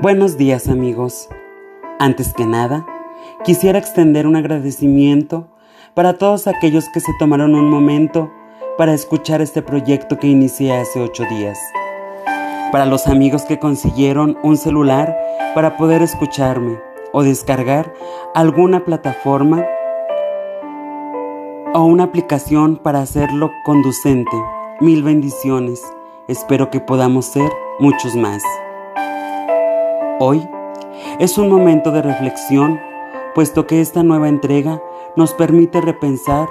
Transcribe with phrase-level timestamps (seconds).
[0.00, 1.28] Buenos días amigos.
[1.98, 2.86] Antes que nada,
[3.44, 5.48] quisiera extender un agradecimiento
[5.94, 8.30] para todos aquellos que se tomaron un momento
[8.76, 11.58] para escuchar este proyecto que inicié hace ocho días.
[12.72, 15.16] Para los amigos que consiguieron un celular
[15.54, 16.78] para poder escucharme
[17.12, 17.92] o descargar
[18.34, 19.64] alguna plataforma
[21.72, 24.36] o una aplicación para hacerlo conducente.
[24.80, 25.82] Mil bendiciones.
[26.28, 28.42] Espero que podamos ser muchos más.
[30.20, 30.48] Hoy
[31.18, 32.80] es un momento de reflexión,
[33.34, 34.80] puesto que esta nueva entrega
[35.16, 36.48] nos permite repensar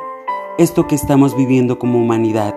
[0.57, 2.53] esto que estamos viviendo como humanidad.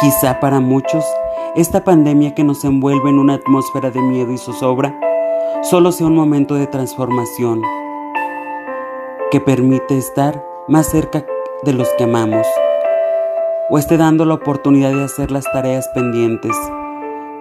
[0.00, 1.04] Quizá para muchos,
[1.54, 4.98] esta pandemia que nos envuelve en una atmósfera de miedo y zozobra
[5.62, 7.62] solo sea un momento de transformación
[9.30, 11.24] que permite estar más cerca
[11.62, 12.48] de los que amamos
[13.70, 16.56] o esté dando la oportunidad de hacer las tareas pendientes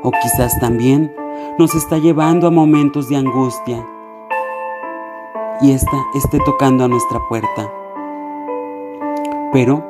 [0.03, 1.13] o quizás también
[1.57, 3.85] nos está llevando a momentos de angustia
[5.61, 7.71] y esta esté tocando a nuestra puerta.
[9.51, 9.83] Pero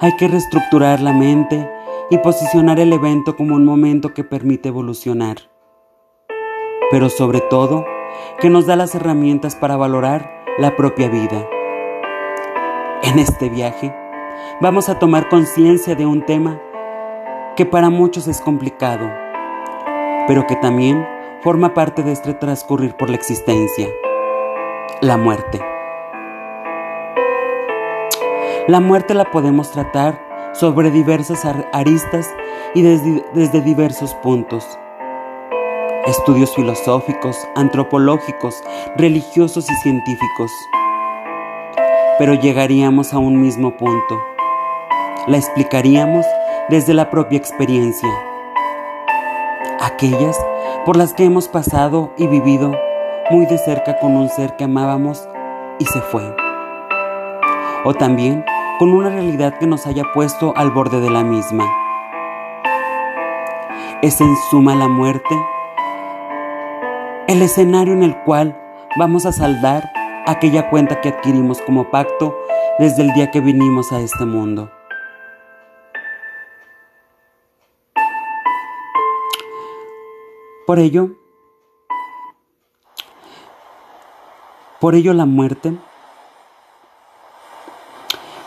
[0.00, 1.70] hay que reestructurar la mente
[2.10, 5.36] y posicionar el evento como un momento que permite evolucionar.
[6.90, 7.84] Pero sobre todo,
[8.40, 11.46] que nos da las herramientas para valorar la propia vida.
[13.02, 13.94] En este viaje,
[14.60, 16.60] vamos a tomar conciencia de un tema
[17.56, 19.23] que para muchos es complicado
[20.26, 21.06] pero que también
[21.42, 23.88] forma parte de este transcurrir por la existencia,
[25.00, 25.60] la muerte.
[28.66, 30.18] La muerte la podemos tratar
[30.54, 32.34] sobre diversas aristas
[32.74, 34.78] y desde, diversos puntos.
[36.06, 38.62] Estudios filosóficos, antropológicos,
[38.96, 40.50] religiosos y científicos.
[42.18, 44.22] Pero llegaríamos a un mismo punto.
[45.26, 46.24] La explicaríamos
[46.68, 48.08] desde la propia experiencia
[49.84, 50.36] aquellas
[50.84, 52.72] por las que hemos pasado y vivido
[53.30, 55.28] muy de cerca con un ser que amábamos
[55.78, 56.22] y se fue.
[57.84, 58.44] O también
[58.78, 61.64] con una realidad que nos haya puesto al borde de la misma.
[64.02, 65.34] Es en suma la muerte
[67.26, 68.56] el escenario en el cual
[68.98, 69.90] vamos a saldar
[70.26, 72.36] aquella cuenta que adquirimos como pacto
[72.78, 74.70] desde el día que vinimos a este mundo.
[80.66, 81.10] Por ello,
[84.80, 85.76] por ello la muerte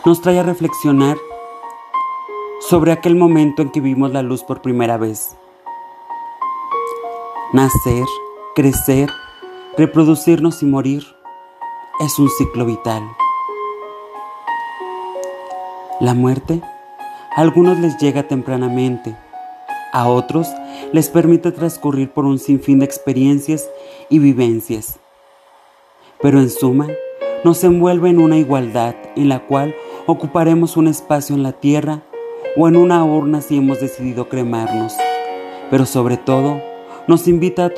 [0.03, 1.17] nos trae a reflexionar
[2.59, 5.38] sobre aquel momento en que vimos la luz por primera vez.
[7.53, 8.06] Nacer,
[8.56, 9.11] crecer,
[9.77, 11.06] reproducirnos y morir
[12.00, 13.03] es un ciclo vital.
[16.00, 16.63] La muerte
[17.35, 19.16] a algunos les llega tempranamente
[19.94, 20.48] a otros
[20.94, 23.70] les permite transcurrir por un sinfín de experiencias
[24.09, 25.00] y vivencias.
[26.22, 26.88] Pero en suma,
[27.44, 29.75] nos envuelve en una igualdad en la cual
[30.08, 32.02] ocuparemos un espacio en la tierra
[32.56, 34.96] o en una urna si hemos decidido cremarnos.
[35.70, 36.62] Pero sobre todo,
[37.08, 37.72] nos invita a,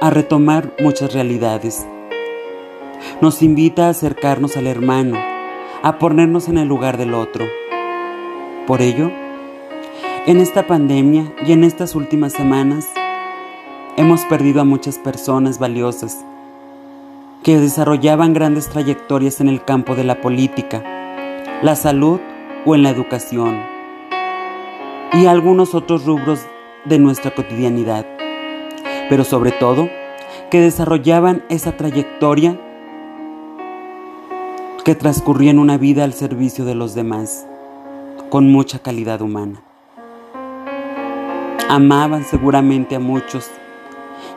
[0.00, 1.86] a retomar muchas realidades.
[3.20, 5.16] Nos invita a acercarnos al hermano,
[5.82, 7.46] a ponernos en el lugar del otro.
[8.66, 9.10] Por ello,
[10.26, 12.88] en esta pandemia y en estas últimas semanas
[13.96, 16.18] hemos perdido a muchas personas valiosas
[17.44, 20.82] que desarrollaban grandes trayectorias en el campo de la política,
[21.62, 22.18] la salud
[22.64, 23.56] o en la educación
[25.12, 26.40] y algunos otros rubros
[26.84, 28.04] de nuestra cotidianidad,
[29.08, 29.88] pero sobre todo
[30.50, 32.60] que desarrollaban esa trayectoria
[34.84, 37.46] que transcurría en una vida al servicio de los demás,
[38.28, 39.65] con mucha calidad humana.
[41.68, 43.50] Amaban seguramente a muchos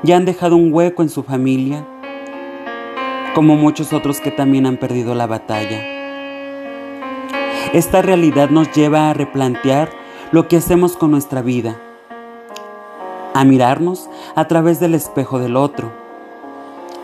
[0.04, 1.86] y han dejado un hueco en su familia,
[3.36, 5.80] como muchos otros que también han perdido la batalla.
[7.72, 9.92] Esta realidad nos lleva a replantear
[10.32, 11.80] lo que hacemos con nuestra vida,
[13.36, 15.92] a mirarnos a través del espejo del otro,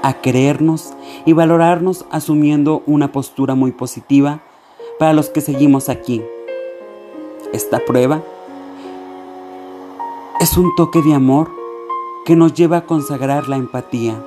[0.02, 0.96] a querernos
[1.28, 4.42] y valorarnos asumiendo una postura muy positiva
[4.98, 6.24] para los que seguimos aquí.
[7.54, 8.24] Esta prueba
[10.46, 11.50] es un toque de amor
[12.24, 14.24] que nos lleva a consagrar la empatía,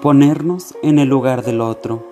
[0.00, 2.02] ponernos en el lugar del otro.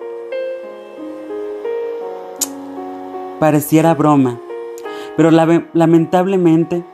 [3.39, 4.39] Pareciera broma,
[5.17, 6.85] pero lamentablemente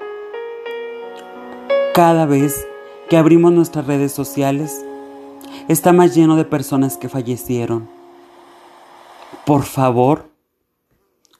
[1.93, 2.65] cada vez
[3.09, 4.85] que abrimos nuestras redes sociales
[5.67, 7.89] está más lleno de personas que fallecieron.
[9.45, 10.29] Por favor,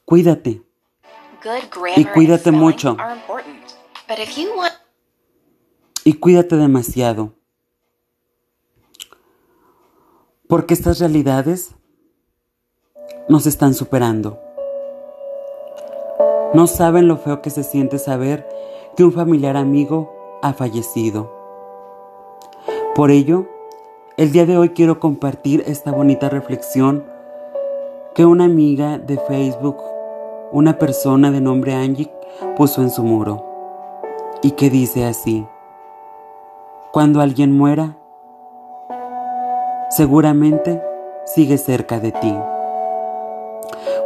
[0.04, 0.64] cuídate.
[1.96, 2.98] Y cuídate mucho.
[6.04, 7.34] Y cuídate demasiado.
[10.48, 11.72] Porque estas realidades
[13.28, 14.40] nos están superando.
[16.54, 18.48] No saben lo feo que se siente saber
[18.96, 21.34] que un familiar amigo ha fallecido.
[22.94, 23.50] Por ello,
[24.18, 27.04] el día de hoy quiero compartir esta bonita reflexión
[28.14, 29.78] que una amiga de Facebook,
[30.52, 32.12] una persona de nombre Angie,
[32.56, 33.55] puso en su muro
[34.46, 35.44] y que dice así,
[36.92, 37.98] cuando alguien muera,
[39.90, 40.84] seguramente
[41.26, 42.32] sigue cerca de ti.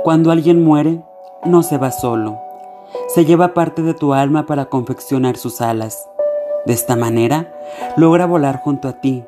[0.05, 1.03] Cuando alguien muere,
[1.43, 2.39] no se va solo,
[3.09, 6.07] se lleva parte de tu alma para confeccionar sus alas.
[6.65, 7.53] De esta manera,
[7.97, 9.25] logra volar junto a ti.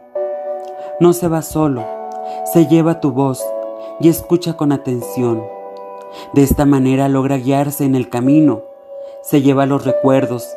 [1.01, 1.83] No se va solo,
[2.53, 3.45] se lleva tu voz
[3.99, 5.43] y escucha con atención.
[6.33, 8.61] De esta manera logra guiarse en el camino,
[9.23, 10.47] se lleva los recuerdos.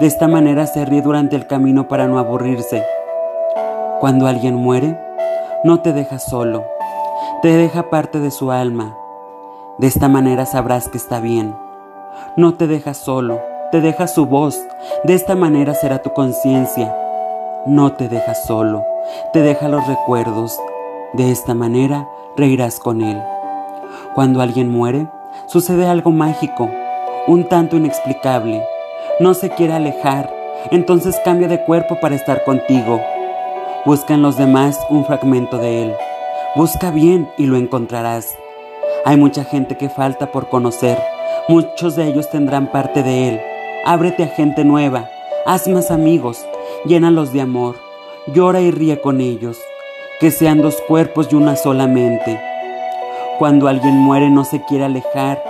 [0.00, 2.84] De esta manera se ríe durante el camino para no aburrirse.
[4.00, 4.98] Cuando alguien muere,
[5.64, 6.64] no te deja solo,
[7.40, 8.96] te deja parte de su alma.
[9.78, 11.54] De esta manera sabrás que está bien.
[12.36, 13.40] No te deja solo,
[13.70, 14.58] te deja su voz.
[15.04, 16.96] De esta manera será tu conciencia.
[17.66, 18.84] No te deja solo,
[19.32, 20.58] te deja los recuerdos.
[21.12, 23.22] De esta manera reirás con él.
[24.14, 25.06] Cuando alguien muere,
[25.46, 26.68] sucede algo mágico,
[27.28, 28.66] un tanto inexplicable.
[29.22, 30.34] No se quiere alejar,
[30.72, 33.00] entonces cambia de cuerpo para estar contigo.
[33.84, 35.94] Busca en los demás un fragmento de él.
[36.56, 38.36] Busca bien y lo encontrarás.
[39.04, 40.98] Hay mucha gente que falta por conocer.
[41.46, 43.40] Muchos de ellos tendrán parte de él.
[43.84, 45.08] Ábrete a gente nueva.
[45.46, 46.44] Haz más amigos.
[46.84, 47.76] Llénalos de amor.
[48.26, 49.56] Llora y ríe con ellos
[50.18, 52.40] que sean dos cuerpos y una sola mente.
[53.38, 55.40] Cuando alguien muere no se quiere alejar.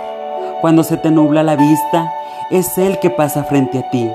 [0.61, 2.13] Cuando se te nubla la vista,
[2.53, 4.07] es Él que pasa frente a ti.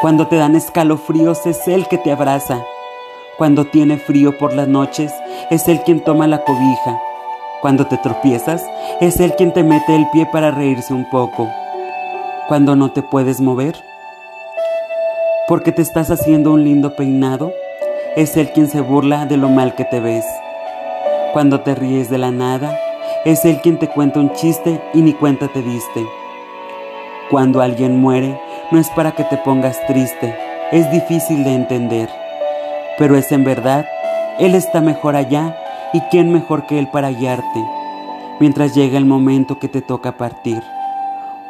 [0.00, 2.64] Cuando te dan escalofríos, es Él que te abraza.
[3.36, 5.12] Cuando tiene frío por las noches,
[5.50, 6.98] es Él quien toma la cobija.
[7.60, 8.64] Cuando te tropiezas,
[9.02, 11.46] es Él quien te mete el pie para reírse un poco.
[12.48, 13.76] Cuando no te puedes mover,
[15.46, 17.52] porque te estás haciendo un lindo peinado,
[18.16, 20.24] es Él quien se burla de lo mal que te ves.
[21.34, 22.80] Cuando te ríes de la nada,
[23.26, 26.06] es Él quien te cuenta un chiste y ni cuenta te diste.
[27.30, 28.40] Cuando alguien muere,
[28.70, 30.34] no es para que te pongas triste,
[30.72, 32.08] es difícil de entender.
[32.96, 33.86] Pero es en verdad,
[34.38, 35.56] Él está mejor allá
[35.92, 37.64] y quién mejor que Él para guiarte,
[38.40, 40.62] mientras llega el momento que te toca partir,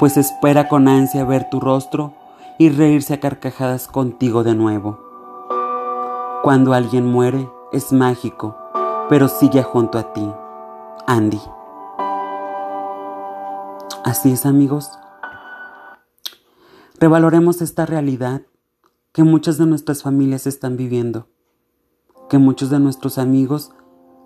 [0.00, 2.12] pues espera con ansia ver tu rostro
[2.58, 4.98] y reírse a carcajadas contigo de nuevo.
[6.42, 8.56] Cuando alguien muere es mágico,
[9.08, 10.28] pero sigue junto a ti.
[11.06, 11.40] Andy.
[14.04, 14.90] Así es amigos.
[17.00, 18.42] Revaloremos esta realidad
[19.12, 21.28] que muchas de nuestras familias están viviendo,
[22.28, 23.72] que muchos de nuestros amigos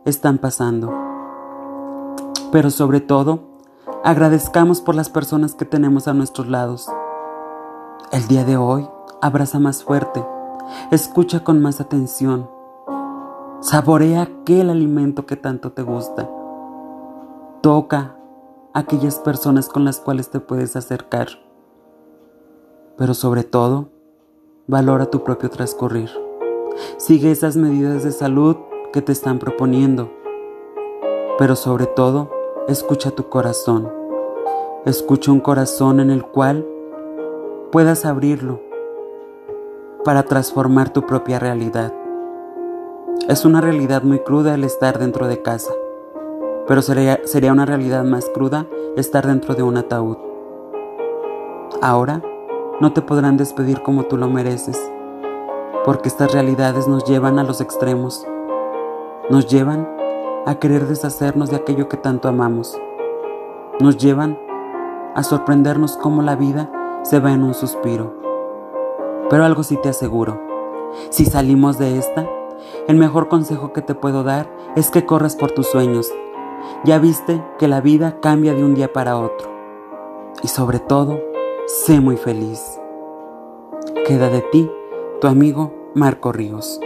[0.05, 0.93] están pasando.
[2.51, 3.59] Pero sobre todo,
[4.05, 6.89] agradezcamos por las personas que tenemos a nuestros lados.
[8.11, 8.89] El día de hoy
[9.21, 10.25] abraza más fuerte
[10.91, 12.49] Escucha con más atención.
[13.61, 16.29] Saborea aquel alimento que tanto te gusta.
[17.61, 18.17] Toca
[18.73, 21.29] aquellas personas con las cuales te puedes acercar.
[22.97, 23.89] Pero sobre todo,
[24.67, 26.11] valora tu propio transcurrir.
[26.97, 28.57] Sigue esas medidas de salud
[28.93, 30.11] que te están proponiendo.
[31.39, 32.31] Pero sobre todo,
[32.69, 33.91] escucha tu corazón.
[34.85, 36.67] Escucha un corazón en el cual
[37.71, 38.61] puedas abrirlo
[40.05, 41.93] para transformar tu propia realidad.
[43.29, 45.73] Es una realidad muy cruda el estar dentro de casa,
[46.67, 48.67] pero sería, sería una realidad más cruda
[48.97, 50.17] estar dentro de un ataúd.
[51.81, 52.23] Ahora
[52.83, 54.79] no te podrán despedir como tú lo mereces,
[55.87, 58.27] porque estas realidades nos llevan a los extremos,
[59.31, 59.89] nos llevan
[60.45, 62.79] a querer deshacernos de aquello que tanto amamos,
[63.81, 64.39] nos llevan
[65.15, 68.21] a sorprendernos cómo la vida se va en un suspiro
[69.33, 70.39] pero algo sí te aseguro.
[71.09, 72.29] Si salimos de esta,
[72.87, 74.47] el mejor consejo que te puedo dar
[74.77, 76.13] es que corras por tus sueños.
[76.85, 79.49] Ya viste que la vida cambia de un día para otro.
[80.43, 81.19] Y sobre todo,
[81.73, 82.79] sé muy feliz.
[84.07, 84.71] Queda de ti,
[85.23, 86.79] tu amigo Marco Ríos.